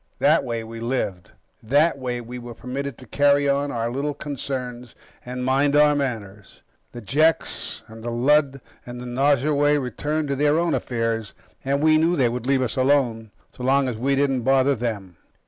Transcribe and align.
That 0.17 0.43
way, 0.43 0.63
we 0.63 0.79
lived. 0.79 1.33
That 1.61 1.99
way, 1.99 2.21
we 2.21 2.39
were 2.39 2.55
permitted 2.55 2.97
to 2.97 3.05
carry 3.05 3.47
on 3.47 3.71
our 3.71 3.91
little 3.91 4.15
concerns, 4.15 4.95
and 5.23 5.45
mind 5.45 5.75
our 5.75 5.93
manners. 5.95 6.63
The 6.91 7.01
Jeks 7.01 7.83
and 7.85 8.03
the 8.03 8.09
Lud 8.09 8.61
and 8.83 8.99
the 8.99 9.05
Nosurwey 9.05 9.77
returned 9.77 10.29
to 10.29 10.35
their 10.35 10.57
own 10.57 10.73
affairs, 10.73 11.35
and 11.63 11.83
we 11.83 11.99
knew 11.99 12.15
they 12.15 12.29
would 12.29 12.47
leave 12.47 12.63
us 12.63 12.77
alone 12.77 13.29
so 13.55 13.61
long 13.63 13.87
as 13.87 13.95
we 13.95 14.15
didn't 14.15 14.41
bother 14.41 14.73
them. 14.73 15.17